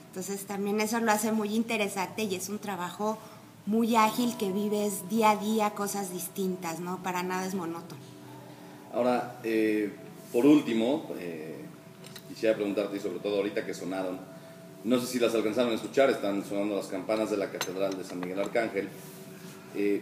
Entonces 0.09 0.45
también 0.45 0.81
eso 0.81 0.99
lo 0.99 1.11
hace 1.11 1.31
muy 1.31 1.55
interesante 1.55 2.23
y 2.23 2.35
es 2.35 2.49
un 2.49 2.59
trabajo 2.59 3.17
muy 3.65 3.95
ágil 3.95 4.37
que 4.37 4.51
vives 4.51 5.09
día 5.09 5.31
a 5.31 5.35
día 5.35 5.71
cosas 5.71 6.13
distintas, 6.13 6.79
¿no? 6.79 7.01
Para 7.01 7.23
nada 7.23 7.47
es 7.47 7.55
monótono. 7.55 8.01
Ahora, 8.93 9.39
eh, 9.43 9.91
por 10.31 10.45
último, 10.45 11.07
eh, 11.17 11.58
quisiera 12.29 12.55
preguntarte, 12.55 12.97
y 12.97 12.99
sobre 12.99 13.19
todo 13.19 13.37
ahorita 13.37 13.65
que 13.65 13.73
sonaron, 13.73 14.19
no 14.83 14.99
sé 14.99 15.07
si 15.07 15.19
las 15.19 15.35
alcanzaron 15.35 15.71
a 15.71 15.75
escuchar, 15.75 16.09
están 16.09 16.45
sonando 16.45 16.75
las 16.75 16.87
campanas 16.87 17.29
de 17.29 17.37
la 17.37 17.51
Catedral 17.51 17.97
de 17.97 18.03
San 18.03 18.19
Miguel 18.19 18.39
Arcángel. 18.39 18.87
Eh, 19.75 20.01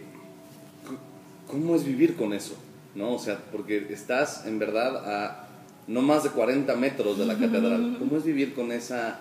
¿Cómo 1.48 1.74
es 1.74 1.84
vivir 1.84 2.14
con 2.14 2.32
eso? 2.32 2.54
¿No? 2.94 3.14
O 3.14 3.18
sea, 3.18 3.38
porque 3.50 3.88
estás 3.90 4.46
en 4.46 4.58
verdad 4.58 4.96
a 5.04 5.48
no 5.88 6.02
más 6.02 6.22
de 6.22 6.30
40 6.30 6.76
metros 6.76 7.18
de 7.18 7.26
la 7.26 7.34
catedral. 7.34 7.96
¿Cómo 7.98 8.16
es 8.18 8.24
vivir 8.24 8.54
con, 8.54 8.70
esa, 8.70 9.18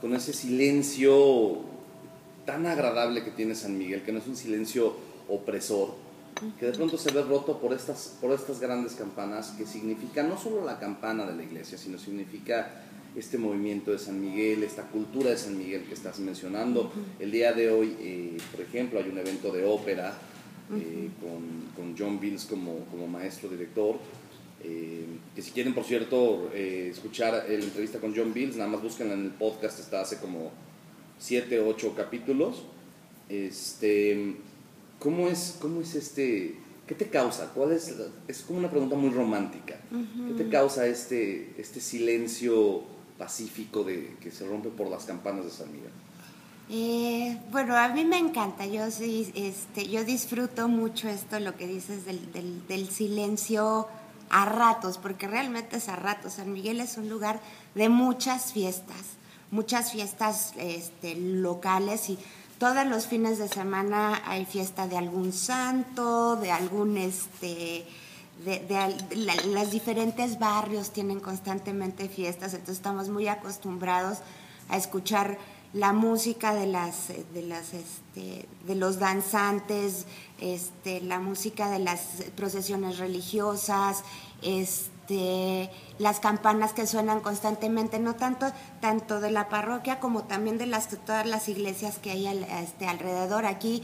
con 0.00 0.14
ese 0.14 0.32
silencio 0.32 1.58
tan 2.46 2.64
agradable 2.66 3.24
que 3.24 3.32
tiene 3.32 3.54
San 3.54 3.76
Miguel, 3.76 4.02
que 4.02 4.12
no 4.12 4.20
es 4.20 4.26
un 4.26 4.36
silencio 4.36 4.96
opresor, 5.28 5.94
que 6.58 6.66
de 6.66 6.72
pronto 6.72 6.96
se 6.96 7.10
ve 7.12 7.22
roto 7.22 7.58
por 7.58 7.72
estas, 7.72 8.16
por 8.20 8.32
estas 8.32 8.60
grandes 8.60 8.94
campanas 8.94 9.50
que 9.58 9.66
significan 9.66 10.28
no 10.28 10.38
solo 10.38 10.64
la 10.64 10.78
campana 10.78 11.26
de 11.26 11.34
la 11.34 11.42
iglesia, 11.42 11.76
sino 11.78 11.98
significa 11.98 12.82
este 13.16 13.38
movimiento 13.38 13.90
de 13.90 13.98
San 13.98 14.20
Miguel, 14.20 14.62
esta 14.62 14.82
cultura 14.84 15.30
de 15.30 15.36
San 15.36 15.58
Miguel 15.58 15.84
que 15.84 15.94
estás 15.94 16.18
mencionando. 16.20 16.92
El 17.18 17.32
día 17.32 17.52
de 17.52 17.70
hoy, 17.70 17.96
eh, 17.98 18.36
por 18.52 18.60
ejemplo, 18.60 19.00
hay 19.00 19.08
un 19.08 19.18
evento 19.18 19.50
de 19.50 19.64
ópera 19.64 20.16
eh, 20.76 21.08
con, 21.20 21.72
con 21.74 21.96
John 21.98 22.20
Bills 22.20 22.44
como, 22.44 22.84
como 22.90 23.08
maestro 23.08 23.48
director. 23.48 23.96
eh, 24.64 25.06
que 25.34 25.42
si 25.42 25.52
quieren, 25.52 25.74
por 25.74 25.84
cierto, 25.84 26.50
eh, 26.52 26.88
escuchar 26.90 27.32
la 27.48 27.54
entrevista 27.54 27.98
con 28.00 28.14
John 28.14 28.32
Bills, 28.32 28.56
nada 28.56 28.68
más 28.68 28.82
busquen 28.82 29.10
en 29.12 29.24
el 29.24 29.30
podcast, 29.30 29.78
está 29.78 30.00
hace 30.00 30.18
como 30.18 30.50
siete, 31.18 31.60
ocho 31.60 31.94
capítulos. 31.94 32.62
Este, 33.28 34.34
¿cómo 34.98 35.28
es, 35.28 35.56
cómo 35.60 35.80
es 35.80 35.94
este, 35.94 36.56
qué 36.86 36.94
te 36.94 37.08
causa? 37.08 37.50
¿Cuál 37.54 37.72
es, 37.72 37.94
es 38.26 38.42
como 38.42 38.58
una 38.58 38.70
pregunta 38.70 38.96
muy 38.96 39.10
romántica. 39.10 39.76
¿Qué 39.90 40.44
te 40.44 40.48
causa 40.48 40.86
este, 40.86 41.54
este 41.58 41.80
silencio 41.80 42.82
pacífico 43.16 43.84
de, 43.84 44.16
que 44.20 44.30
se 44.30 44.46
rompe 44.46 44.68
por 44.68 44.88
las 44.88 45.04
campanas 45.04 45.44
de 45.44 45.50
San 45.50 45.72
Miguel? 45.72 45.90
Eh, 46.70 47.38
bueno, 47.50 47.76
a 47.76 47.88
mí 47.88 48.04
me 48.04 48.18
encanta, 48.18 48.66
yo 48.66 48.90
sí, 48.90 49.32
este, 49.34 49.88
yo 49.88 50.04
disfruto 50.04 50.68
mucho 50.68 51.08
esto, 51.08 51.40
lo 51.40 51.56
que 51.56 51.66
dices 51.66 52.04
del, 52.04 52.30
del, 52.32 52.66
del 52.66 52.90
silencio 52.90 53.88
a 54.30 54.44
ratos, 54.44 54.98
porque 54.98 55.26
realmente 55.26 55.76
es 55.76 55.88
a 55.88 55.96
ratos. 55.96 56.34
San 56.34 56.52
Miguel 56.52 56.80
es 56.80 56.98
un 56.98 57.08
lugar 57.08 57.40
de 57.74 57.88
muchas 57.88 58.52
fiestas, 58.52 59.16
muchas 59.50 59.92
fiestas 59.92 60.52
este, 60.58 61.14
locales 61.14 62.10
y 62.10 62.18
todos 62.58 62.86
los 62.86 63.06
fines 63.06 63.38
de 63.38 63.48
semana 63.48 64.20
hay 64.26 64.44
fiesta 64.44 64.86
de 64.88 64.96
algún 64.98 65.32
santo, 65.32 66.36
de 66.36 66.50
algún 66.50 66.96
este 66.96 67.86
de, 68.44 68.60
de 68.60 68.76
al- 68.76 69.06
la- 69.26 69.34
los 69.46 69.70
diferentes 69.72 70.38
barrios 70.38 70.90
tienen 70.92 71.18
constantemente 71.20 72.08
fiestas, 72.08 72.52
entonces 72.54 72.76
estamos 72.76 73.08
muy 73.08 73.26
acostumbrados 73.28 74.18
a 74.68 74.76
escuchar 74.76 75.38
la 75.72 75.92
música 75.92 76.54
de 76.54 76.66
las 76.66 77.08
de 77.08 77.42
las 77.42 77.74
este, 77.74 78.48
de 78.66 78.74
los 78.74 78.98
danzantes, 78.98 80.06
este, 80.40 81.00
la 81.00 81.18
música 81.18 81.68
de 81.70 81.78
las 81.80 82.00
procesiones 82.36 82.98
religiosas, 82.98 84.02
este, 84.42 84.90
las 85.98 86.20
campanas 86.20 86.72
que 86.72 86.86
suenan 86.86 87.20
constantemente, 87.20 87.98
no 87.98 88.14
tanto 88.14 88.46
tanto 88.80 89.20
de 89.20 89.30
la 89.30 89.48
parroquia 89.48 90.00
como 90.00 90.24
también 90.24 90.58
de 90.58 90.66
las 90.66 90.88
todas 90.88 91.26
las 91.26 91.48
iglesias 91.48 91.98
que 91.98 92.10
hay 92.10 92.26
este, 92.26 92.86
alrededor 92.86 93.46
aquí. 93.46 93.82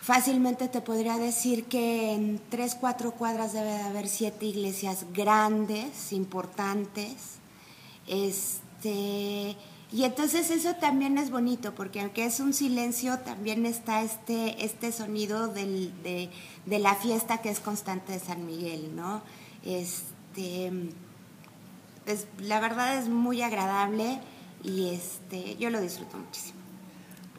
Fácilmente 0.00 0.68
te 0.68 0.80
podría 0.80 1.18
decir 1.18 1.64
que 1.64 2.14
en 2.14 2.40
tres, 2.48 2.74
cuatro 2.74 3.12
cuadras 3.12 3.52
debe 3.52 3.70
de 3.70 3.82
haber 3.82 4.08
siete 4.08 4.46
iglesias 4.46 5.06
grandes, 5.12 6.12
importantes. 6.12 7.38
Este, 8.06 9.56
y 9.92 10.04
entonces 10.04 10.50
eso 10.50 10.74
también 10.76 11.18
es 11.18 11.30
bonito, 11.30 11.74
porque 11.74 12.00
aunque 12.00 12.24
es 12.24 12.40
un 12.40 12.54
silencio, 12.54 13.18
también 13.18 13.66
está 13.66 14.02
este, 14.02 14.64
este 14.64 14.90
sonido 14.90 15.48
de, 15.48 16.30
de, 16.64 16.78
la 16.78 16.94
fiesta 16.94 17.38
que 17.38 17.50
es 17.50 17.60
constante 17.60 18.12
de 18.12 18.20
San 18.20 18.46
Miguel, 18.46 18.96
¿no? 18.96 19.22
Este, 19.64 20.19
es, 20.36 22.26
la 22.38 22.60
verdad 22.60 22.98
es 22.98 23.08
muy 23.08 23.42
agradable 23.42 24.20
y 24.62 24.90
este, 24.90 25.56
yo 25.56 25.70
lo 25.70 25.80
disfruto 25.80 26.18
muchísimo. 26.18 26.60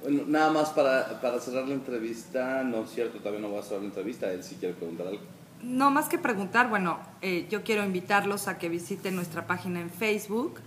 Bueno, 0.01 0.23
nada 0.27 0.51
más 0.51 0.69
para, 0.69 1.21
para 1.21 1.39
cerrar 1.39 1.67
la 1.67 1.75
entrevista, 1.75 2.63
no 2.63 2.83
es 2.83 2.89
cierto, 2.91 3.19
también 3.19 3.43
no 3.43 3.49
voy 3.49 3.59
a 3.59 3.63
cerrar 3.63 3.81
la 3.81 3.87
entrevista, 3.87 4.31
él 4.31 4.43
sí 4.43 4.55
quiere 4.59 4.73
preguntar 4.73 5.05
algo. 5.07 5.21
No, 5.61 5.91
más 5.91 6.09
que 6.09 6.17
preguntar, 6.17 6.69
bueno, 6.69 6.97
eh, 7.21 7.45
yo 7.51 7.63
quiero 7.63 7.85
invitarlos 7.85 8.47
a 8.47 8.57
que 8.57 8.67
visiten 8.67 9.15
nuestra 9.15 9.45
página 9.45 9.79
en 9.79 9.91
Facebook, 9.91 10.59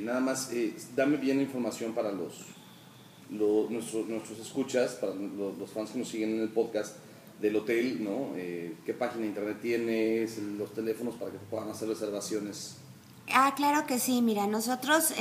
nada 0.00 0.20
más, 0.20 0.52
eh, 0.52 0.76
dame 0.94 1.16
bien 1.16 1.40
información 1.40 1.94
para 1.94 2.12
los, 2.12 2.44
nuestros, 3.28 4.06
nuestros 4.06 4.38
escuchas, 4.38 4.92
para 4.92 5.12
los, 5.14 5.68
fans 5.70 5.90
que 5.90 5.98
nos 5.98 6.08
siguen 6.08 6.36
en 6.36 6.42
el 6.42 6.50
podcast 6.50 6.98
del 7.40 7.56
hotel, 7.56 8.04
¿no? 8.04 8.34
¿Qué 8.34 8.94
página 8.94 9.22
de 9.22 9.28
internet 9.28 9.58
tienes? 9.60 10.38
Los 10.38 10.72
teléfonos 10.74 11.16
para 11.16 11.32
que 11.32 11.38
puedan 11.38 11.68
hacer 11.70 11.88
reservaciones. 11.88 12.76
Ah, 13.32 13.52
claro 13.56 13.84
que 13.86 13.98
sí. 13.98 14.22
Mira, 14.22 14.46
nosotros, 14.46 15.12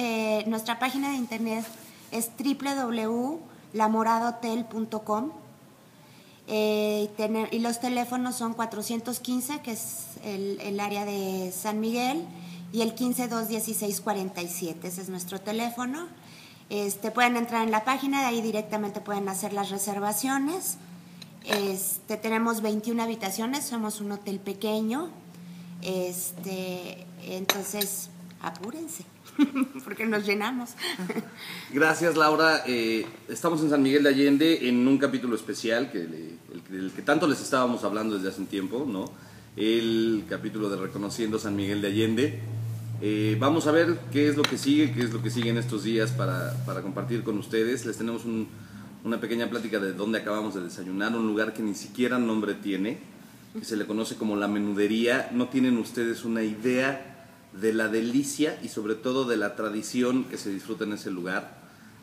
nuestra 0.46 0.78
página 0.80 1.10
de 1.12 1.18
internet 1.18 1.66
es 2.12 2.30
www.lamoradohotel.com 2.38 5.32
eh, 6.52 7.48
y 7.52 7.60
los 7.60 7.80
teléfonos 7.80 8.36
son 8.36 8.56
415, 8.56 9.60
que 9.60 9.72
es 9.72 10.08
el, 10.24 10.80
área 10.80 11.06
de 11.06 11.52
San 11.52 11.80
Miguel, 11.80 12.26
y 12.74 12.82
el 12.82 12.96
1521647, 12.96 14.84
ese 14.84 15.02
es 15.02 15.10
nuestro 15.10 15.40
teléfono. 15.40 16.08
Este, 16.72 17.12
pueden 17.12 17.38
entrar 17.38 17.64
en 17.64 17.70
la 17.70 17.84
página, 17.84 18.22
de 18.22 18.28
ahí 18.28 18.42
directamente 18.42 19.00
pueden 19.00 19.30
hacer 19.30 19.54
las 19.54 19.70
reservaciones. 19.70 20.78
Este, 21.46 22.18
tenemos 22.18 22.62
21 22.62 23.04
habitaciones, 23.04 23.66
somos 23.66 24.02
un 24.02 24.12
hotel 24.12 24.40
pequeño. 24.40 25.12
Este, 25.84 27.06
entonces, 27.22 28.10
apúrense. 28.42 29.04
porque 29.84 30.06
nos 30.06 30.26
llenamos. 30.26 30.72
Gracias, 31.74 32.18
Laura. 32.18 32.64
Eh, 32.66 33.06
estamos 33.28 33.62
en 33.62 33.70
San 33.70 33.82
Miguel 33.82 34.04
de 34.04 34.10
Allende 34.10 34.70
en 34.70 34.88
un 34.88 34.98
capítulo 34.98 35.36
especial 35.36 35.92
que 35.92 36.02
el, 36.02 36.92
que 36.96 37.02
tanto 37.02 37.28
les 37.28 37.42
estábamos 37.42 37.84
hablando 37.84 38.16
desde 38.16 38.30
hace 38.30 38.42
un 38.42 38.48
tiempo, 38.48 38.86
¿no? 38.88 39.12
El 39.56 40.24
capítulo 40.30 40.70
de 40.70 40.78
Reconociendo 40.78 41.40
San 41.40 41.56
Miguel 41.56 41.82
de 41.82 41.88
Allende. 41.88 42.40
Eh, 43.02 43.38
vamos 43.40 43.68
a 43.68 43.72
ver 43.72 43.98
qué 44.12 44.28
es 44.28 44.36
lo 44.36 44.44
que 44.44 44.58
sigue, 44.58 44.92
qué 44.92 45.04
es 45.04 45.14
lo 45.14 45.22
que 45.22 45.30
sigue 45.30 45.50
en 45.50 45.58
estos 45.58 45.84
días 45.84 46.12
para, 46.12 46.54
para 46.66 46.82
compartir 46.82 47.24
con 47.24 47.38
ustedes. 47.38 47.86
Les 47.86 47.98
tenemos 47.98 48.24
una 49.04 49.20
pequeña 49.20 49.50
plática 49.50 49.80
de 49.80 49.94
dónde 49.94 50.20
acabamos 50.20 50.56
de 50.56 50.62
desayunar, 50.62 51.16
un 51.16 51.28
lugar 51.28 51.54
que 51.54 51.64
ni 51.64 51.76
siquiera 51.76 52.20
nombre 52.20 52.56
tiene, 52.56 53.00
que 53.58 53.66
se 53.66 53.78
le 53.78 53.86
conoce 53.86 54.16
como 54.16 54.36
la 54.36 54.48
menudería. 54.48 55.30
No 55.34 55.48
tienen 55.48 55.78
ustedes 55.78 56.26
una 56.26 56.44
idea 56.44 57.09
de 57.54 57.74
la 57.74 57.88
delicia 57.88 58.60
y 58.62 58.70
sobre 58.70 58.96
todo 58.96 59.26
de 59.26 59.38
la 59.38 59.56
tradición 59.56 60.26
que 60.26 60.38
se 60.38 60.50
disfruta 60.50 60.84
en 60.84 60.94
ese 60.94 61.12
lugar. 61.12 61.58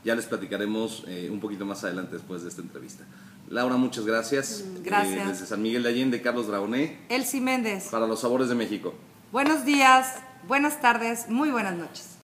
Ya 0.04 0.14
les 0.14 0.26
platicaremos 0.26 1.04
eh, 1.08 1.28
un 1.30 1.40
poquito 1.40 1.64
más 1.64 1.82
adelante 1.84 2.16
después 2.16 2.42
de 2.42 2.48
esta 2.48 2.62
entrevista. 2.62 3.04
Laura, 3.48 3.76
muchas 3.76 4.04
gracias. 4.04 4.64
Mm, 4.64 4.82
gracias. 4.82 5.18
Eh, 5.18 5.28
desde 5.28 5.46
San 5.46 5.62
Miguel 5.62 5.82
de 5.82 5.88
Allende, 5.88 6.22
Carlos 6.22 6.46
Dragoné. 6.46 7.00
Elsie 7.08 7.40
Méndez. 7.40 7.88
Para 7.90 8.06
los 8.06 8.20
sabores 8.20 8.48
de 8.48 8.54
México. 8.54 8.94
Buenos 9.32 9.64
días, 9.64 10.14
buenas 10.46 10.80
tardes, 10.80 11.28
muy 11.28 11.50
buenas 11.50 11.74
noches. 11.74 12.18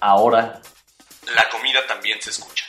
Ahora, 0.00 0.62
la 1.34 1.48
comida 1.50 1.80
también 1.86 2.20
se 2.22 2.30
escucha. 2.30 2.67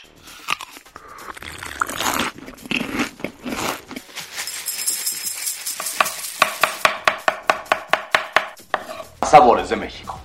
Sabores 9.30 9.68
de 9.68 9.76
México. 9.76 10.18